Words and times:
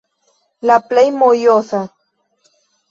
La 0.69 0.79
plej 0.87 1.05
mojosa- 1.21 1.85